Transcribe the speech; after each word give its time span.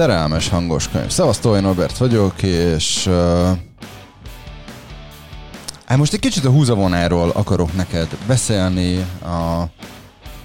Szerelmes 0.00 0.48
hangos 0.48 0.88
könyv. 0.88 1.10
Szevasztó, 1.10 1.56
én 1.56 1.62
Robert 1.62 1.96
vagyok, 1.96 2.42
és 2.42 3.06
uh, 3.06 3.48
hát 5.84 5.98
most 5.98 6.12
egy 6.12 6.20
kicsit 6.20 6.44
a 6.44 6.50
húzavonáról 6.50 7.30
akarok 7.30 7.72
neked 7.74 8.08
beszélni. 8.26 9.06
A, 9.22 9.60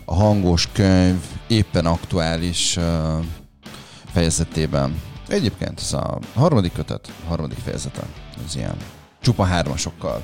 a 0.06 0.16
hangos 0.16 0.70
könyv 0.72 1.20
éppen 1.48 1.86
aktuális 1.86 2.78
uh, 2.78 2.84
fejezetében. 4.14 5.02
Egyébként 5.28 5.80
ez 5.80 5.94
a 5.94 6.20
harmadik 6.34 6.74
kötet, 6.74 7.08
a 7.26 7.28
harmadik 7.28 7.58
fejezete. 7.64 8.02
Ez 8.48 8.56
ilyen 8.56 8.76
csupa 9.22 9.44
hármasokkal 9.44 10.24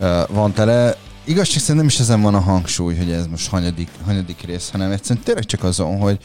uh, 0.00 0.28
van 0.28 0.52
tele. 0.52 0.96
Igazság 1.24 1.58
szerint 1.58 1.76
nem 1.78 1.86
is 1.86 1.98
ezen 1.98 2.22
van 2.22 2.34
a 2.34 2.40
hangsúly, 2.40 2.96
hogy 2.96 3.10
ez 3.10 3.26
most 3.26 3.48
hanyadik, 3.48 3.88
hanyadik 4.04 4.40
rész, 4.40 4.70
hanem 4.70 4.90
egyszerűen 4.90 5.24
tényleg 5.24 5.44
csak 5.44 5.64
azon, 5.64 5.98
hogy 5.98 6.18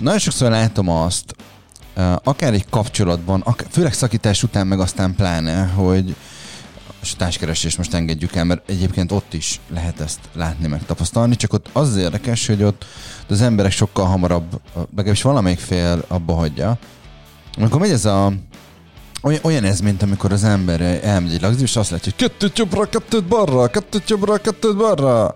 nagyon 0.00 0.18
sokszor 0.18 0.50
látom 0.50 0.88
azt, 0.88 1.34
akár 2.22 2.52
egy 2.52 2.66
kapcsolatban, 2.70 3.40
akár, 3.40 3.66
főleg 3.70 3.92
szakítás 3.92 4.42
után, 4.42 4.66
meg 4.66 4.80
aztán 4.80 5.14
pláne, 5.14 5.66
hogy 5.66 6.16
a 7.02 7.06
társkeresés 7.16 7.76
most 7.76 7.94
engedjük 7.94 8.34
el, 8.34 8.44
mert 8.44 8.68
egyébként 8.68 9.12
ott 9.12 9.34
is 9.34 9.60
lehet 9.68 10.00
ezt 10.00 10.18
látni, 10.34 10.66
meg 10.66 10.86
tapasztalni, 10.86 11.36
csak 11.36 11.52
ott 11.52 11.68
az, 11.72 11.96
érdekes, 11.96 12.46
hogy 12.46 12.62
ott 12.62 12.84
az 13.28 13.40
emberek 13.40 13.72
sokkal 13.72 14.06
hamarabb, 14.06 14.60
legalábbis 14.74 15.22
valamelyik 15.22 15.58
fél 15.58 16.04
abba 16.08 16.34
hagyja. 16.34 16.78
Amikor 17.56 17.80
megy 17.80 17.90
ez 17.90 18.04
a 18.04 18.32
olyan, 19.42 19.64
ez, 19.64 19.80
mint 19.80 20.02
amikor 20.02 20.32
az 20.32 20.44
ember 20.44 20.80
elmegy 21.04 21.32
egy 21.32 21.40
lagzi, 21.40 21.62
és 21.62 21.76
azt 21.76 21.90
látja, 21.90 22.12
hogy 22.16 22.28
kettőt 22.28 22.58
jobbra, 22.58 22.88
kettőt 22.88 23.24
balra, 23.24 23.68
kettőt 23.68 24.10
jobbra, 24.10 24.36
kettőt 24.36 24.76
balra. 24.76 25.34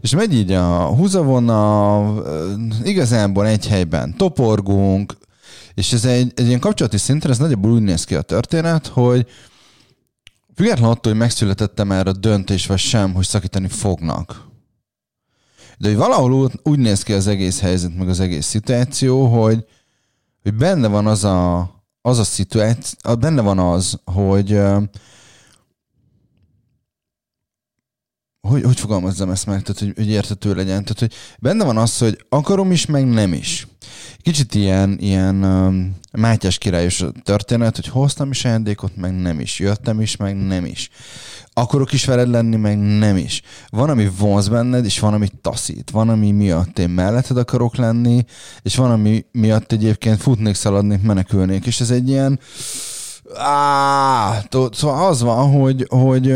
És 0.00 0.14
megy 0.14 0.34
így 0.34 0.52
a 0.52 0.84
húzavona, 0.84 2.14
igazából 2.82 3.46
egy 3.46 3.66
helyben 3.66 4.16
toporgunk, 4.16 5.16
és 5.74 5.92
ez 5.92 6.04
egy, 6.04 6.32
egy 6.34 6.46
ilyen 6.46 6.60
kapcsolati 6.60 6.96
szinten, 6.96 7.30
ez 7.30 7.38
nagyjából 7.38 7.70
úgy 7.70 7.82
néz 7.82 8.04
ki 8.04 8.14
a 8.14 8.22
történet, 8.22 8.86
hogy 8.86 9.26
függetlenül 10.54 10.90
attól, 10.90 11.12
hogy 11.12 11.20
megszületette 11.20 11.84
már 11.84 12.06
a 12.06 12.12
döntés, 12.12 12.66
vagy 12.66 12.78
sem, 12.78 13.14
hogy 13.14 13.24
szakítani 13.24 13.68
fognak. 13.68 14.44
De 15.78 15.88
hogy 15.88 15.96
valahol 15.96 16.50
úgy 16.62 16.78
néz 16.78 17.02
ki 17.02 17.12
az 17.12 17.26
egész 17.26 17.60
helyzet, 17.60 17.96
meg 17.96 18.08
az 18.08 18.20
egész 18.20 18.46
szituáció, 18.46 19.26
hogy, 19.26 19.64
hogy 20.42 20.54
benne 20.54 20.88
van 20.88 21.06
az 21.06 21.24
a, 21.24 21.70
az 22.00 22.18
a 22.18 22.24
szituáció, 22.24 23.16
benne 23.18 23.40
van 23.40 23.58
az, 23.58 24.00
hogy 24.04 24.60
hogy, 28.46 28.62
hogy 28.62 28.80
fogalmazzam 28.80 29.30
ezt 29.30 29.46
meg, 29.46 29.62
tehát, 29.62 29.78
hogy, 29.80 29.92
hogy 29.96 30.08
értető 30.08 30.54
legyen. 30.54 30.82
Tehát, 30.84 30.98
hogy 30.98 31.12
benne 31.38 31.64
van 31.64 31.76
az, 31.76 31.98
hogy 31.98 32.24
akarom 32.28 32.72
is, 32.72 32.86
meg 32.86 33.08
nem 33.08 33.32
is. 33.32 33.66
Kicsit 34.22 34.54
ilyen, 34.54 34.96
ilyen 35.00 35.44
um, 35.44 35.96
Mátyás 36.12 36.58
királyos 36.58 37.04
történet, 37.22 37.74
hogy 37.74 37.88
hoztam 37.88 38.30
is 38.30 38.44
ajándékot, 38.44 38.96
meg 38.96 39.20
nem 39.20 39.40
is. 39.40 39.58
Jöttem 39.58 40.00
is, 40.00 40.16
meg 40.16 40.46
nem 40.46 40.64
is. 40.64 40.90
Akarok 41.52 41.92
is 41.92 42.04
veled 42.04 42.28
lenni, 42.28 42.56
meg 42.56 42.78
nem 42.78 43.16
is. 43.16 43.42
Van, 43.68 43.90
ami 43.90 44.10
vonz 44.18 44.48
benned, 44.48 44.84
és 44.84 44.98
van, 44.98 45.14
ami 45.14 45.28
taszít. 45.40 45.90
Van, 45.90 46.08
ami 46.08 46.30
miatt 46.30 46.78
én 46.78 46.88
melletted 46.88 47.36
akarok 47.36 47.76
lenni, 47.76 48.24
és 48.62 48.76
van, 48.76 48.90
ami 48.90 49.24
miatt 49.32 49.72
egyébként 49.72 50.20
futnék, 50.22 50.54
szaladnék, 50.54 51.02
menekülnék. 51.02 51.66
És 51.66 51.80
ez 51.80 51.90
egy 51.90 52.08
ilyen... 52.08 52.40
Á, 53.34 54.42
szóval 54.70 55.08
az 55.08 55.22
van, 55.22 55.50
hogy, 55.50 55.86
hogy 55.88 56.34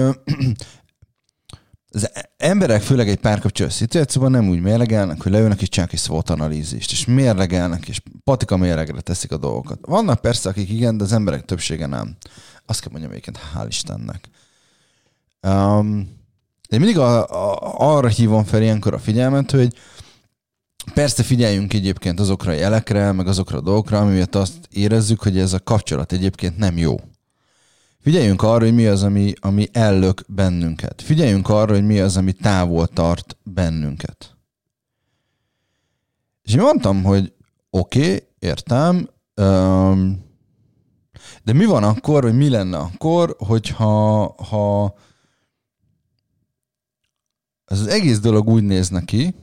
az 1.91 2.11
emberek, 2.37 2.83
főleg 2.83 3.09
egy 3.09 3.19
párkapcsolat 3.19 3.73
szituációban 3.73 4.31
nem 4.31 4.49
úgy 4.49 4.61
mérlegelnek, 4.61 5.23
hogy 5.23 5.33
leülnek 5.33 5.63
és 5.63 5.69
csak 5.69 5.93
egy 5.93 5.99
SWOT 5.99 6.31
analízist, 6.31 6.93
és 6.93 7.05
mérlegelnek, 7.05 7.89
és 7.89 8.01
patika 8.25 8.57
mérlegre 8.57 9.01
teszik 9.01 9.33
a 9.33 9.37
dolgokat. 9.37 9.79
Vannak 9.83 10.21
persze, 10.21 10.49
akik 10.49 10.71
igen, 10.71 10.97
de 10.97 11.05
az 11.05 11.13
emberek 11.13 11.45
többsége 11.45 11.87
nem. 11.87 12.17
Azt 12.67 12.81
kell 12.81 12.91
mondjam 12.91 13.13
egyébként, 13.13 13.39
hál' 13.55 13.67
Istennek. 13.69 14.29
Um, 15.43 16.19
de 16.69 16.79
mindig 16.79 16.99
a, 16.99 17.29
a, 17.29 17.75
arra 17.97 18.09
hívom 18.09 18.45
fel 18.45 18.63
ilyenkor 18.63 18.95
a 18.95 18.99
figyelmet, 18.99 19.51
hogy 19.51 19.75
persze 20.95 21.23
figyeljünk 21.23 21.73
egyébként 21.75 22.21
azokra 22.21 22.51
a 22.51 22.55
jelekre, 22.55 23.13
meg 23.13 23.27
azokra 23.27 23.59
a 23.59 23.61
dolgokra, 23.61 23.99
amiért 23.99 24.35
azt 24.35 24.69
érezzük, 24.71 25.23
hogy 25.23 25.39
ez 25.39 25.53
a 25.53 25.61
kapcsolat 25.61 26.13
egyébként 26.13 26.57
nem 26.57 26.79
jó. 26.79 27.01
Figyeljünk 28.01 28.43
arra, 28.43 28.65
hogy 28.65 28.75
mi 28.75 28.87
az, 28.87 29.03
ami, 29.03 29.33
ami 29.41 29.69
ellök 29.73 30.23
bennünket. 30.29 31.03
Figyeljünk 31.03 31.49
arra, 31.49 31.73
hogy 31.73 31.87
mi 31.87 32.01
az, 32.01 32.17
ami 32.17 32.33
távol 32.33 32.87
tart 32.87 33.37
bennünket. 33.43 34.37
És 36.43 36.55
én 36.55 36.61
mondtam, 36.61 37.03
hogy 37.03 37.33
oké, 37.71 38.05
okay, 38.05 38.29
értem, 38.39 39.09
um, 39.37 40.25
de 41.45 41.53
mi 41.53 41.65
van 41.65 41.85
akkor, 41.85 42.23
vagy 42.23 42.37
mi 42.37 42.49
lenne 42.49 42.77
akkor, 42.77 43.37
hogyha 43.39 44.35
ha 44.49 44.95
ez 47.65 47.81
az 47.81 47.87
egész 47.87 48.21
dolog 48.21 48.49
úgy 48.49 48.63
néz 48.63 48.89
neki, 48.89 49.35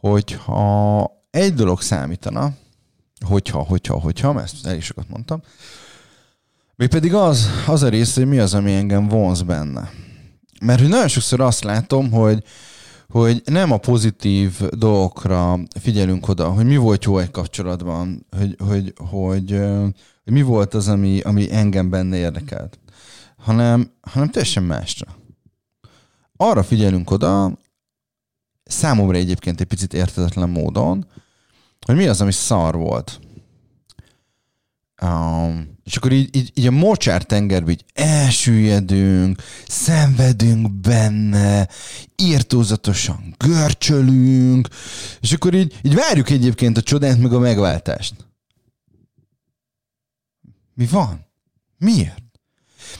hogyha 0.00 1.10
egy 1.30 1.54
dolog 1.54 1.80
számítana, 1.80 2.52
hogyha, 3.26 3.58
hogyha, 3.62 4.00
hogyha, 4.00 4.42
ezt 4.42 4.66
elég 4.66 4.82
sokat 4.82 5.08
mondtam, 5.08 5.42
még 6.80 6.88
pedig 6.88 7.14
az, 7.14 7.48
az 7.66 7.82
a 7.82 7.88
rész, 7.88 8.14
hogy 8.14 8.26
mi 8.26 8.38
az, 8.38 8.54
ami 8.54 8.74
engem 8.74 9.08
vonz 9.08 9.42
benne. 9.42 9.90
Mert 10.60 10.80
hogy 10.80 10.88
nagyon 10.88 11.08
sokszor 11.08 11.40
azt 11.40 11.64
látom, 11.64 12.10
hogy, 12.10 12.44
hogy 13.08 13.42
nem 13.44 13.72
a 13.72 13.76
pozitív 13.76 14.60
dolgokra 14.68 15.58
figyelünk 15.80 16.28
oda, 16.28 16.48
hogy 16.48 16.64
mi 16.64 16.76
volt 16.76 17.04
jó 17.04 17.18
egy 17.18 17.30
kapcsolatban, 17.30 18.26
hogy, 18.36 18.56
hogy, 18.58 18.92
hogy, 18.96 19.50
hogy 20.24 20.32
mi 20.32 20.42
volt 20.42 20.74
az, 20.74 20.88
ami, 20.88 21.20
ami 21.20 21.52
engem 21.52 21.90
benne 21.90 22.16
érdekelt, 22.16 22.78
hanem, 23.36 23.92
hanem 24.00 24.28
teljesen 24.28 24.62
másra. 24.62 25.06
Arra 26.36 26.62
figyelünk 26.62 27.10
oda, 27.10 27.58
számomra 28.64 29.16
egyébként 29.16 29.60
egy 29.60 29.66
picit 29.66 29.94
értetetlen 29.94 30.48
módon, 30.48 31.06
hogy 31.86 31.96
mi 31.96 32.06
az, 32.06 32.20
ami 32.20 32.32
szar 32.32 32.76
volt. 32.76 33.20
És 35.90 35.96
akkor 35.96 36.12
így, 36.12 36.36
így, 36.36 36.50
így 36.54 36.66
a 36.66 36.70
mocsár 36.70 37.24
tengerbe 37.24 37.70
így 37.70 37.84
elsüllyedünk, 37.94 39.42
szenvedünk 39.68 40.72
benne, 40.72 41.68
írtózatosan 42.16 43.34
görcsölünk, 43.38 44.68
és 45.20 45.32
akkor 45.32 45.54
így, 45.54 45.78
így 45.82 45.94
várjuk 45.94 46.30
egyébként 46.30 46.76
a 46.76 46.82
csodát 46.82 47.18
meg 47.18 47.32
a 47.32 47.38
megváltást. 47.38 48.14
Mi 50.74 50.86
van? 50.86 51.26
Miért? 51.78 52.22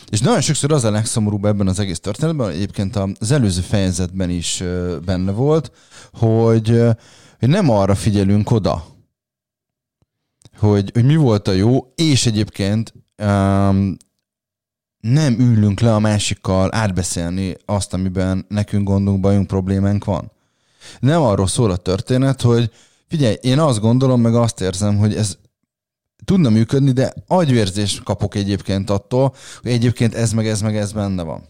És 0.09 0.21
nagyon 0.21 0.41
sokszor 0.41 0.73
az 0.73 0.85
a 0.85 0.91
legszomorúbb 0.91 1.45
ebben 1.45 1.69
az 1.69 1.79
egész 1.79 2.01
történetben, 2.01 2.51
egyébként 2.51 2.97
az 3.19 3.31
előző 3.31 3.61
fejezetben 3.61 4.31
is 4.31 4.63
benne 5.05 5.33
volt, 5.33 5.73
hogy, 6.13 6.83
hogy 7.39 7.49
nem 7.49 7.71
arra 7.71 7.95
figyelünk 7.95 8.51
oda, 8.51 9.00
hogy, 10.61 10.91
hogy 10.93 11.05
mi 11.05 11.17
volt 11.17 11.49
a 11.49 11.53
jó, 11.53 11.93
és 11.95 12.27
egyébként 12.27 12.93
um, 13.23 13.97
nem 15.01 15.39
ülünk 15.39 15.81
le 15.81 15.95
a 15.95 15.99
másikkal 15.99 16.75
átbeszélni 16.75 17.57
azt, 17.65 17.95
amiben 17.95 18.47
nekünk 18.49 18.89
gondunk, 18.89 19.21
bajunk, 19.21 19.47
problémánk 19.47 20.05
van. 20.05 20.33
Nem 21.01 21.23
arról 21.23 21.47
szól 21.47 21.71
a 21.71 21.77
történet, 21.77 22.43
hogy 22.43 22.71
figyelj, 23.09 23.37
én 23.41 23.59
azt 23.59 23.81
gondolom, 23.81 24.21
meg 24.21 24.35
azt 24.35 24.61
érzem, 24.61 24.99
hogy 24.99 25.15
ez 25.15 25.37
tudna 26.25 26.51
működni, 26.51 26.93
de 26.93 27.15
agyvérzést 27.27 28.03
kapok 28.03 28.35
egyébként 28.35 28.91
attól, 28.91 29.35
hogy 29.63 29.71
egyébként 29.71 30.15
ez 30.15 30.33
meg 30.33 30.47
ez 30.47 30.61
meg 30.61 30.77
ez 30.77 30.93
benne 30.93 31.23
van. 31.23 31.49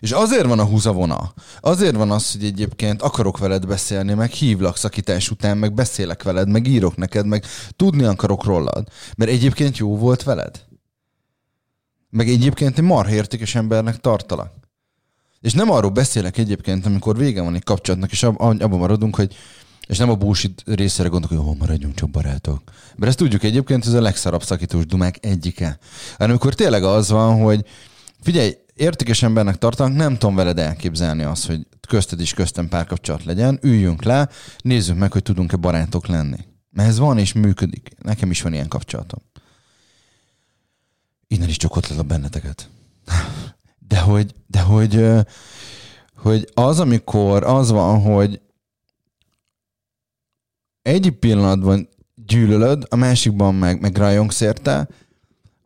És 0.00 0.12
azért 0.12 0.46
van 0.46 0.58
a 0.58 0.64
húzavona. 0.64 1.32
Azért 1.60 1.96
van 1.96 2.10
az, 2.10 2.32
hogy 2.32 2.44
egyébként 2.44 3.02
akarok 3.02 3.38
veled 3.38 3.66
beszélni, 3.66 4.14
meg 4.14 4.30
hívlak 4.30 4.76
szakítás 4.76 5.30
után, 5.30 5.58
meg 5.58 5.74
beszélek 5.74 6.22
veled, 6.22 6.48
meg 6.48 6.66
írok 6.66 6.96
neked, 6.96 7.26
meg 7.26 7.44
tudni 7.76 8.04
akarok 8.04 8.44
rólad. 8.44 8.88
Mert 9.16 9.30
egyébként 9.30 9.76
jó 9.76 9.96
volt 9.96 10.22
veled. 10.22 10.64
Meg 12.10 12.28
egyébként 12.28 12.78
egy 12.78 12.84
marha 12.84 13.24
embernek 13.54 14.00
tartalak. 14.00 14.52
És 15.40 15.52
nem 15.52 15.70
arról 15.70 15.90
beszélek 15.90 16.38
egyébként, 16.38 16.86
amikor 16.86 17.16
vége 17.16 17.42
van 17.42 17.54
egy 17.54 17.64
kapcsolatnak, 17.64 18.10
és 18.10 18.22
ab, 18.22 18.40
abban 18.40 18.78
maradunk, 18.78 19.16
hogy 19.16 19.36
és 19.86 19.98
nem 19.98 20.10
a 20.10 20.14
bullshit 20.14 20.62
részére 20.66 21.08
gondolok, 21.08 21.38
hogy 21.38 21.46
jó, 21.46 21.54
maradjunk 21.54 21.94
csak 21.94 22.10
barátok. 22.10 22.62
Mert 22.96 23.08
ezt 23.08 23.18
tudjuk 23.18 23.42
egyébként, 23.42 23.86
ez 23.86 23.92
a 23.92 24.00
legszarabb 24.00 24.42
szakítós 24.42 24.86
dumák 24.86 25.18
egyike. 25.20 25.78
Hanem 26.10 26.30
amikor 26.30 26.54
tényleg 26.54 26.84
az 26.84 27.10
van, 27.10 27.42
hogy 27.42 27.64
figyelj, 28.20 28.56
értékes 28.76 29.22
embernek 29.22 29.56
tartanak, 29.56 29.96
nem 29.96 30.16
tudom 30.16 30.34
veled 30.34 30.58
elképzelni 30.58 31.22
azt, 31.22 31.46
hogy 31.46 31.66
közted 31.88 32.20
is 32.20 32.34
köztem 32.34 32.68
párkapcsolat 32.68 33.24
legyen, 33.24 33.58
üljünk 33.62 34.02
le, 34.02 34.28
nézzük 34.58 34.96
meg, 34.96 35.12
hogy 35.12 35.22
tudunk-e 35.22 35.56
barátok 35.56 36.06
lenni. 36.06 36.38
Mert 36.70 36.88
ez 36.88 36.98
van 36.98 37.18
és 37.18 37.32
működik. 37.32 37.90
Nekem 38.02 38.30
is 38.30 38.42
van 38.42 38.52
ilyen 38.52 38.68
kapcsolatom. 38.68 39.20
Innen 41.26 41.48
is 41.48 41.56
csokott 41.56 41.86
a 41.86 42.02
benneteket. 42.02 42.68
De 43.78 44.00
hogy, 44.00 44.34
de 44.46 44.60
hogy, 44.60 45.06
hogy 46.16 46.50
az, 46.54 46.80
amikor 46.80 47.44
az 47.44 47.70
van, 47.70 48.00
hogy 48.00 48.40
egy 50.82 51.10
pillanatban 51.10 51.88
gyűlölöd, 52.14 52.86
a 52.88 52.96
másikban 52.96 53.54
meg, 53.54 53.80
meg 53.80 53.96
rajongsz 53.96 54.40
érte, 54.40 54.88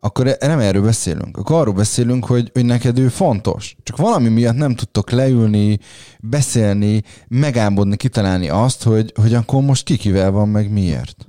akkor 0.00 0.26
e- 0.26 0.46
nem 0.46 0.58
erről 0.58 0.82
beszélünk. 0.82 1.36
Akkor 1.36 1.60
arról 1.60 1.74
beszélünk, 1.74 2.24
hogy, 2.26 2.50
hogy 2.52 2.64
neked 2.64 2.98
ő 2.98 3.08
fontos. 3.08 3.76
Csak 3.82 3.96
valami 3.96 4.28
miatt 4.28 4.56
nem 4.56 4.74
tudtok 4.74 5.10
leülni, 5.10 5.78
beszélni, 6.20 7.02
megámbodni, 7.28 7.96
kitalálni 7.96 8.48
azt, 8.48 8.82
hogy, 8.82 9.12
hogy 9.14 9.34
akkor 9.34 9.62
most 9.62 9.84
kikivel 9.84 10.30
van, 10.30 10.48
meg 10.48 10.70
miért. 10.70 11.28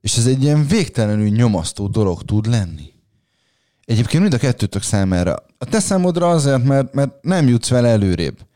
És 0.00 0.16
ez 0.16 0.26
egy 0.26 0.42
ilyen 0.42 0.66
végtelenül 0.66 1.28
nyomasztó 1.28 1.86
dolog 1.86 2.22
tud 2.22 2.46
lenni. 2.46 2.92
Egyébként 3.84 4.22
mind 4.22 4.34
a 4.34 4.38
kettőtök 4.38 4.82
számára. 4.82 5.36
A 5.58 5.64
te 5.64 5.80
számodra 5.80 6.28
azért, 6.28 6.64
mert, 6.64 6.94
mert 6.94 7.22
nem 7.22 7.48
jutsz 7.48 7.68
vele 7.68 7.88
előrébb. 7.88 8.46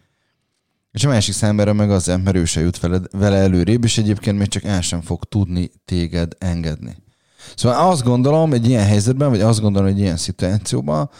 És 0.90 1.04
a 1.04 1.08
másik 1.08 1.34
számára 1.34 1.72
meg 1.72 1.90
azért, 1.90 2.22
mert 2.22 2.36
ő 2.36 2.44
se 2.44 2.60
jut 2.60 2.80
vele, 2.80 3.00
vele 3.10 3.36
előrébb, 3.36 3.84
és 3.84 3.98
egyébként 3.98 4.38
még 4.38 4.48
csak 4.48 4.64
el 4.64 4.80
sem 4.80 5.00
fog 5.00 5.24
tudni 5.24 5.70
téged 5.84 6.32
engedni. 6.38 6.96
Szóval 7.56 7.90
azt 7.90 8.02
gondolom 8.02 8.52
egy 8.52 8.68
ilyen 8.68 8.86
helyzetben, 8.86 9.30
vagy 9.30 9.40
azt 9.40 9.60
gondolom 9.60 9.88
egy 9.88 9.98
ilyen 9.98 10.16
szituációban, 10.16 11.10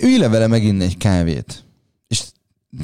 ülj 0.00 0.18
le 0.18 0.28
vele 0.28 0.46
meginni 0.46 0.84
egy 0.84 0.96
kávét, 0.96 1.64
és 2.08 2.22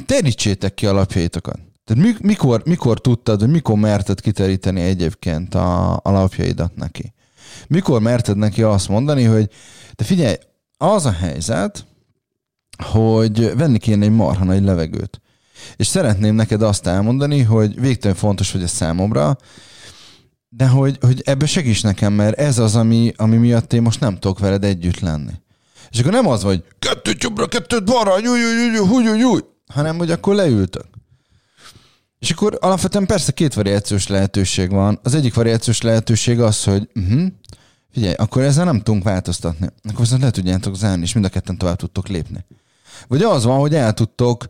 terítsétek 0.05 0.73
ki 0.73 0.85
alapjaitokat. 0.85 1.59
Tehát 1.83 2.19
mikor, 2.21 2.61
mikor 2.65 3.01
tudtad, 3.01 3.39
hogy 3.39 3.49
mikor 3.49 3.77
merted 3.77 4.21
kiteríteni 4.21 4.81
egyébként 4.81 5.55
a 5.55 5.99
alapjaidat 6.03 6.75
neki? 6.75 7.13
Mikor 7.67 8.01
merted 8.01 8.37
neki 8.37 8.63
azt 8.63 8.89
mondani, 8.89 9.23
hogy 9.23 9.49
de 9.95 10.03
figyelj, 10.03 10.35
az 10.77 11.05
a 11.05 11.11
helyzet, 11.11 11.85
hogy 12.77 13.55
venni 13.55 13.77
kéne 13.77 14.05
egy 14.05 14.11
marha 14.11 14.43
nagy 14.43 14.63
levegőt. 14.63 15.21
És 15.75 15.87
szeretném 15.87 16.35
neked 16.35 16.61
azt 16.61 16.87
elmondani, 16.87 17.41
hogy 17.41 17.79
végtelen 17.79 18.15
fontos 18.15 18.51
hogy 18.51 18.61
ez 18.61 18.71
számomra, 18.71 19.37
de 20.55 20.67
hogy, 20.67 20.97
hogy 21.01 21.21
ebbe 21.25 21.45
segíts 21.45 21.83
nekem, 21.83 22.13
mert 22.13 22.39
ez 22.39 22.57
az, 22.57 22.75
ami, 22.75 23.13
ami 23.15 23.37
miatt 23.37 23.73
én 23.73 23.81
most 23.81 23.99
nem 23.99 24.13
tudok 24.13 24.39
veled 24.39 24.63
együtt 24.63 24.99
lenni. 24.99 25.31
És 25.89 25.99
akkor 25.99 26.11
nem 26.11 26.27
az, 26.27 26.41
hogy 26.41 26.63
kettőt 26.79 27.23
jobbra, 27.23 27.47
kettőt 27.47 27.85
balra, 27.85 28.19
nyúj, 28.19 28.39
nyúj, 28.39 28.69
nyúj, 28.69 29.03
nyúj, 29.03 29.17
nyúj, 29.17 29.41
hanem 29.67 29.97
hogy 29.97 30.11
akkor 30.11 30.35
leültök. 30.35 30.85
És 32.19 32.31
akkor 32.31 32.57
alapvetően 32.61 33.05
persze 33.05 33.31
két 33.31 33.53
variációs 33.53 34.07
lehetőség 34.07 34.69
van. 34.69 34.99
Az 35.03 35.13
egyik 35.13 35.33
variációs 35.33 35.81
lehetőség 35.81 36.39
az, 36.41 36.63
hogy 36.63 36.89
uh-huh, 36.95 37.27
figyelj, 37.91 38.13
akkor 38.13 38.41
ezzel 38.41 38.65
nem 38.65 38.81
tudunk 38.81 39.03
változtatni. 39.03 39.67
Akkor 39.83 39.99
viszont 39.99 40.21
le 40.21 40.31
tudjátok 40.31 40.75
zárni, 40.75 41.03
és 41.03 41.13
mind 41.13 41.25
a 41.25 41.29
ketten 41.29 41.57
tovább 41.57 41.77
tudtok 41.77 42.07
lépni. 42.07 42.45
Vagy 43.07 43.21
az 43.21 43.43
van, 43.43 43.59
hogy 43.59 43.75
el 43.75 43.93
tudtok 43.93 44.47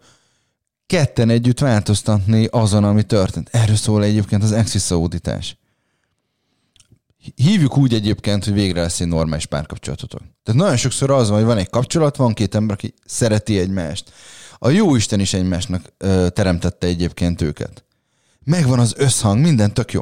ketten 0.86 1.30
együtt 1.30 1.60
változtatni 1.60 2.48
azon, 2.52 2.84
ami 2.84 3.04
történt. 3.04 3.50
Erről 3.52 3.76
szól 3.76 4.04
egyébként 4.04 4.44
az 4.44 4.52
exis 4.52 4.92
auditás. 4.92 5.58
Hívjuk 7.36 7.78
úgy 7.78 7.94
egyébként, 7.94 8.44
hogy 8.44 8.54
végre 8.54 8.82
lesz 8.82 9.00
egy 9.00 9.08
normális 9.08 9.46
párkapcsolatotok. 9.46 10.22
Tehát 10.44 10.62
nagyon 10.62 10.78
sokszor 10.78 11.12
az 11.12 11.30
van, 11.30 11.38
hogy 11.38 11.48
van 11.48 11.58
egy 11.58 11.70
kapcsolat, 11.70 12.16
van 12.16 12.34
két 12.34 12.56
ember, 12.56 12.76
aki 12.76 12.94
szereti 13.06 13.60
egymást. 13.60 14.12
A 14.58 14.70
jó 14.70 14.96
Isten 14.96 15.20
is 15.20 15.34
egymásnak 15.34 15.94
ö, 15.98 16.28
teremtette 16.30 16.88
egyébként 16.88 17.42
őket. 17.42 17.84
Megvan 18.44 18.80
az 18.80 18.94
összhang, 18.98 19.40
minden 19.40 19.74
tök 19.74 19.92
jó. 19.92 20.02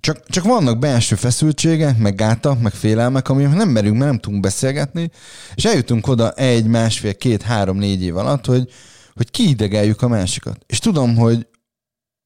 Csak, 0.00 0.26
csak 0.26 0.44
vannak 0.44 0.78
belső 0.78 1.14
feszültségek, 1.14 1.98
meg 1.98 2.14
gátak, 2.14 2.60
meg 2.60 2.72
félelmek, 2.72 3.28
ami 3.28 3.44
nem 3.44 3.68
merünk, 3.68 3.96
mert 3.96 4.10
nem 4.10 4.20
tudunk 4.20 4.42
beszélgetni, 4.42 5.10
és 5.54 5.64
eljutunk 5.64 6.06
oda 6.06 6.32
egy, 6.32 6.66
másfél, 6.66 7.16
két, 7.16 7.42
három, 7.42 7.76
négy 7.76 8.02
év 8.02 8.16
alatt, 8.16 8.46
hogy, 8.46 8.70
hogy 9.14 9.30
kiidegeljük 9.30 10.02
a 10.02 10.08
másikat. 10.08 10.64
És 10.66 10.78
tudom, 10.78 11.16
hogy 11.16 11.46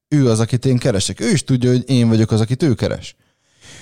ő 0.09 0.31
az, 0.31 0.41
akit 0.41 0.67
én 0.67 0.79
keresek. 0.79 1.21
Ő 1.21 1.31
is 1.31 1.45
tudja, 1.45 1.71
hogy 1.71 1.91
én 1.91 2.09
vagyok 2.09 2.31
az, 2.31 2.41
akit 2.41 2.63
ő 2.63 2.75
keres. 2.75 3.17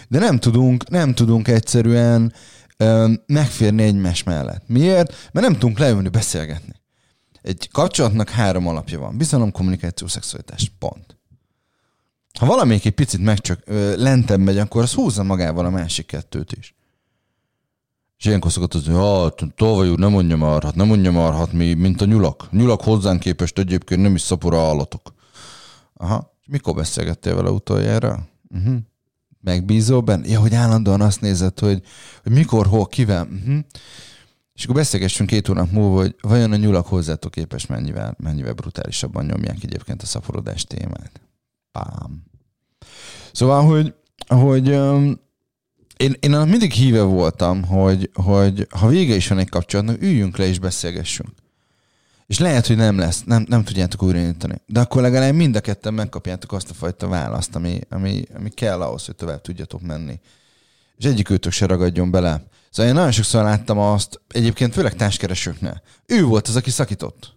De 0.09 0.19
nem 0.19 0.39
tudunk, 0.39 0.89
nem 0.89 1.15
tudunk 1.15 1.49
egyszerűen 1.49 2.33
megférni 3.27 3.83
egymás 3.83 4.23
mellett. 4.23 4.63
Miért? 4.67 5.31
Mert 5.33 5.47
nem 5.47 5.59
tudunk 5.59 5.79
leülni, 5.79 6.09
beszélgetni. 6.09 6.83
Egy 7.43 7.69
kapcsolatnak 7.73 8.29
három 8.29 8.67
alapja 8.67 8.99
van. 8.99 9.17
Bizalom, 9.17 9.53
kommunikáció, 9.53 10.07
szexualitás. 10.07 10.73
Pont. 10.79 11.17
Ha 12.39 12.47
valamelyik 12.47 12.85
egy 12.85 12.93
picit 12.93 13.21
meg 13.21 13.39
csak 13.39 13.61
ö, 13.65 13.97
lentebb 13.97 14.41
megy, 14.41 14.59
akkor 14.59 14.83
az 14.83 14.93
húzza 14.93 15.23
magával 15.23 15.65
a 15.65 15.71
másik 15.71 16.07
kettőt 16.07 16.53
is. 16.53 16.75
És 18.19 18.25
ilyenkor 18.25 18.53
szokott 18.53 18.75
az, 18.75 18.87
hogy 18.87 18.95
hát, 18.95 19.55
tolvajú, 19.57 19.95
nem 19.95 20.11
mondja 20.11 20.37
már, 20.37 20.63
hát 20.63 20.75
nem 20.75 20.87
mondja 20.87 21.13
már, 21.13 21.33
hát 21.33 21.53
mi, 21.53 21.75
mint 21.75 22.01
a 22.01 22.05
nyulak. 22.05 22.49
Nyulak 22.51 22.83
hozzánk 22.83 23.21
képest 23.21 23.59
egyébként 23.59 24.03
nem 24.03 24.15
is 24.15 24.21
szapora 24.21 24.61
állatok. 24.61 25.15
Aha. 25.95 26.37
És 26.41 26.47
mikor 26.47 26.75
beszélgettél 26.75 27.35
vele 27.35 27.51
utoljára? 27.51 28.29
Uh-huh. 28.49 28.77
Megbízol? 29.45 30.21
Ja, 30.23 30.41
hogy 30.41 30.55
állandóan 30.55 31.01
azt 31.01 31.21
nézed, 31.21 31.59
hogy, 31.59 31.83
hogy 32.23 32.33
mikor, 32.33 32.67
hol, 32.67 32.87
kivel. 32.87 33.23
Uh-huh. 33.23 33.59
És 34.55 34.65
akkor 34.65 34.75
beszélgessünk 34.75 35.29
két 35.29 35.47
hónap 35.47 35.71
múlva, 35.71 35.97
hogy 36.01 36.15
vajon 36.21 36.53
a 36.53 36.57
nyulak 36.57 36.87
hozzátok 36.87 37.31
képes 37.31 37.67
mennyivel, 37.67 38.17
mennyivel 38.19 38.53
brutálisabban 38.53 39.25
nyomják 39.25 39.63
egyébként 39.63 40.03
a 40.03 40.07
szaporodás 40.07 40.65
témát. 40.65 41.21
Pám. 41.73 42.23
Szóval, 43.33 43.65
hogy, 43.65 43.95
hogy 44.27 44.69
én, 45.97 46.15
én 46.21 46.31
mindig 46.31 46.73
híve 46.73 47.03
voltam, 47.03 47.65
hogy, 47.65 48.11
hogy 48.13 48.67
ha 48.71 48.89
vége 48.89 49.15
is 49.15 49.29
van 49.29 49.39
egy 49.39 49.49
kapcsolatnak, 49.49 50.03
üljünk 50.03 50.37
le 50.37 50.47
és 50.47 50.59
beszélgessünk. 50.59 51.44
És 52.27 52.39
lehet, 52.39 52.67
hogy 52.67 52.77
nem 52.77 52.99
lesz, 52.99 53.23
nem, 53.25 53.45
nem 53.49 53.65
tudjátok 53.65 54.03
újraindítani. 54.03 54.55
De 54.67 54.81
akkor 54.81 55.03
legalább 55.03 55.35
mind 55.35 55.57
a 55.57 55.61
ketten 55.61 55.95
megkapjátok 55.95 56.53
azt 56.53 56.71
a 56.71 56.75
fajta 56.75 57.09
választ, 57.09 57.55
ami, 57.55 57.81
ami, 57.89 58.25
ami 58.35 58.51
kell 58.51 58.83
ahhoz, 58.83 59.07
hogy 59.07 59.15
tovább 59.17 59.41
tudjatok 59.41 59.81
menni. 59.81 60.21
És 60.97 61.05
egyik 61.05 61.31
őtök 61.31 61.53
se 61.53 61.67
ragadjon 61.67 62.11
bele. 62.11 62.43
Szóval 62.71 62.91
én 62.91 62.97
nagyon 62.97 63.13
sokszor 63.13 63.43
láttam 63.43 63.79
azt, 63.79 64.21
egyébként 64.29 64.73
főleg 64.73 64.95
társkeresőknél. 64.95 65.83
Ő 66.07 66.25
volt 66.25 66.49
az, 66.49 66.57
aki 66.57 66.71
szakított. 66.71 67.37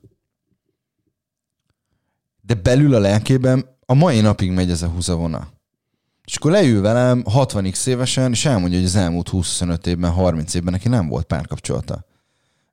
De 2.41 2.53
belül 2.53 2.93
a 2.93 2.99
lelkében 2.99 3.77
a 3.85 3.93
mai 3.93 4.19
napig 4.21 4.51
megy 4.51 4.71
ez 4.71 4.81
a 4.81 4.87
húzavona. 4.87 5.47
És 6.25 6.35
akkor 6.35 6.51
leül 6.51 6.81
velem 6.81 7.23
60x 7.25 7.87
évesen, 7.87 8.31
és 8.31 8.45
elmondja, 8.45 8.77
hogy 8.77 8.87
az 8.87 8.95
elmúlt 8.95 9.29
25 9.29 9.87
évben, 9.87 10.11
30 10.11 10.53
évben 10.53 10.73
neki 10.73 10.87
nem 10.87 11.07
volt 11.07 11.25
párkapcsolata. 11.25 12.05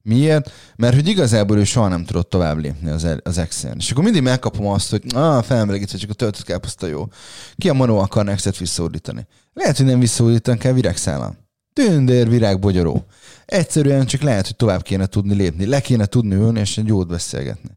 Miért? 0.06 0.50
Mert 0.76 0.94
hogy 0.94 1.08
igazából 1.08 1.58
ő 1.58 1.64
soha 1.64 1.88
nem 1.88 2.05
tudott 2.05 2.31
tovább 2.31 2.58
lépni 2.58 2.90
az, 2.90 3.06
az 3.22 3.38
exen. 3.38 3.76
És 3.79 3.90
akkor 3.90 4.05
mindig 4.05 4.22
megkapom 4.22 4.67
azt, 4.67 4.90
hogy 4.90 5.02
ah, 5.14 5.43
felmelegítve 5.43 5.98
csak 5.98 6.10
a 6.10 6.14
töltött 6.14 6.44
káposzta 6.44 6.86
jó. 6.86 7.08
Ki 7.56 7.69
a 7.69 7.72
manó 7.72 7.98
akar 7.98 8.29
exet 8.29 8.56
visszaordítani? 8.56 9.26
Lehet, 9.52 9.76
hogy 9.76 9.86
nem 9.86 10.00
visszaordítani 10.00 10.58
kell 10.58 10.72
virágszállal. 10.72 11.36
Tündér, 11.72 12.29
virág, 12.29 12.58
bogyaró. 12.58 13.06
Egyszerűen 13.44 14.06
csak 14.06 14.20
lehet, 14.20 14.46
hogy 14.46 14.56
tovább 14.56 14.82
kéne 14.82 15.06
tudni 15.06 15.34
lépni. 15.34 15.67
Le 15.67 15.81
kéne 15.81 16.06
tudni 16.06 16.34
ülni, 16.34 16.60
és 16.60 16.79
egy 16.79 16.86
jót 16.86 17.08
beszélgetni. 17.08 17.70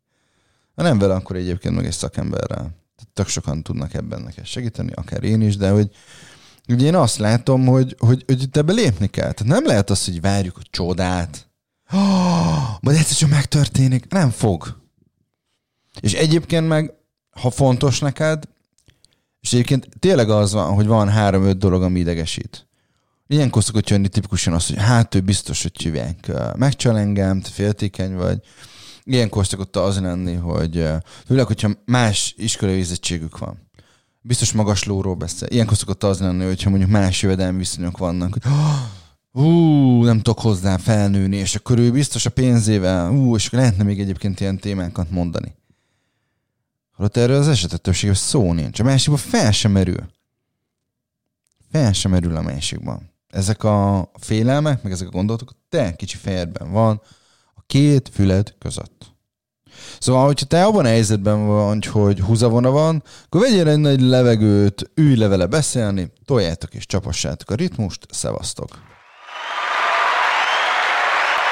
Ha 0.75 0.83
nem 0.83 0.99
vele, 0.99 1.13
akkor 1.13 1.35
egyébként 1.35 1.75
meg 1.75 1.85
egy 1.85 1.91
szakemberrel. 1.91 2.75
Tök 3.13 3.27
sokan 3.27 3.63
tudnak 3.63 3.93
ebben 3.93 4.21
neked 4.21 4.45
segíteni, 4.45 4.91
akár 4.95 5.23
én 5.23 5.41
is, 5.41 5.57
de 5.57 5.69
hogy 5.69 5.89
ugye 6.67 6.85
én 6.85 6.95
azt 6.95 7.17
látom, 7.17 7.65
hogy, 7.65 7.95
hogy, 7.99 8.23
hogy 8.25 8.41
itt 8.41 8.57
ebbe 8.57 8.73
lépni 8.73 9.07
kell. 9.07 9.31
Tehát 9.31 9.53
nem 9.53 9.65
lehet 9.65 9.89
az, 9.89 10.05
hogy 10.05 10.21
várjuk 10.21 10.57
a 10.57 10.67
csodát, 10.69 11.46
majd 12.81 12.97
egyszer 12.97 13.17
csak 13.17 13.29
megtörténik. 13.29 14.07
Nem 14.09 14.29
fog. 14.29 14.81
És 15.99 16.13
egyébként 16.13 16.67
meg, 16.67 16.93
ha 17.29 17.49
fontos 17.49 17.99
neked, 17.99 18.43
és 19.41 19.53
egyébként 19.53 19.87
tényleg 19.99 20.29
az 20.29 20.53
van, 20.53 20.73
hogy 20.73 20.87
van 20.87 21.09
három-öt 21.09 21.57
dolog, 21.57 21.83
ami 21.83 21.99
idegesít. 21.99 22.67
Ilyenkor 23.27 23.63
szokott 23.63 23.89
jönni 23.89 24.07
tipikusan 24.07 24.53
az, 24.53 24.67
hogy 24.67 24.77
hát 24.77 25.15
ő 25.15 25.19
biztos, 25.19 25.61
hogy 25.61 25.71
csivánk. 25.71 26.27
Megcsal 26.55 26.97
engem, 26.97 27.41
te 27.41 27.49
féltékeny 27.49 28.15
vagy. 28.15 28.39
Ilyenkor 29.03 29.45
szokott 29.45 29.75
az 29.75 29.99
lenni, 29.99 30.33
hogy 30.33 30.87
főleg, 31.25 31.45
hogyha 31.45 31.69
más 31.85 32.33
iskolai 32.37 32.75
végzettségük 32.75 33.37
van. 33.37 33.69
Biztos 34.21 34.51
magas 34.51 34.83
lóról 34.83 35.15
beszél. 35.15 35.47
Ilyenkor 35.51 35.77
szokott 35.77 36.03
az 36.03 36.19
lenni, 36.19 36.45
hogyha 36.45 36.69
mondjuk 36.69 36.91
más 36.91 37.21
jövedelmi 37.21 37.57
viszonyok 37.57 37.97
vannak, 37.97 38.33
hogy 38.33 38.51
ú, 39.37 40.03
nem 40.03 40.17
tudok 40.17 40.39
hozzá 40.39 40.77
felnőni, 40.77 41.35
és 41.35 41.55
akkor 41.55 41.79
ő 41.79 41.91
biztos 41.91 42.25
a 42.25 42.29
pénzével, 42.29 43.11
ú, 43.11 43.35
és 43.35 43.47
akkor 43.47 43.59
lehetne 43.59 43.83
még 43.83 43.99
egyébként 43.99 44.39
ilyen 44.39 44.57
témánkat 44.57 45.11
mondani. 45.11 45.55
Holott 46.91 47.17
erről 47.17 47.37
az 47.37 47.47
esetet 47.47 47.81
többségben 47.81 48.17
szó 48.17 48.53
nincs. 48.53 48.79
A 48.79 48.83
másikban 48.83 49.17
fel 49.19 49.51
sem 49.51 49.71
merül. 49.71 50.09
Fel 51.71 51.93
sem 51.93 52.11
merül 52.11 52.35
a 52.35 52.41
másikban. 52.41 53.11
Ezek 53.27 53.63
a 53.63 54.09
félelmek, 54.19 54.83
meg 54.83 54.91
ezek 54.91 55.07
a 55.07 55.11
gondolatok 55.11 55.51
te 55.69 55.95
kicsi 55.95 56.17
fejedben 56.17 56.71
van, 56.71 57.01
a 57.55 57.61
két 57.65 58.09
füled 58.13 58.55
között. 58.59 59.15
Szóval, 59.99 60.25
hogyha 60.25 60.45
te 60.45 60.63
abban 60.63 60.85
a 60.85 60.87
helyzetben 60.87 61.47
vagy, 61.47 61.85
hogy 61.85 62.19
húzavona 62.19 62.69
van, 62.69 63.03
akkor 63.25 63.41
vegyél 63.41 63.67
egy 63.67 63.79
nagy 63.79 64.01
levegőt, 64.01 64.91
ülj 64.95 65.15
le 65.15 65.27
vele 65.27 65.45
beszélni, 65.45 66.11
toljátok 66.25 66.73
és 66.73 66.85
csapassátok 66.85 67.49
a 67.49 67.55
ritmust, 67.55 68.05
szevasztok! 68.09 68.95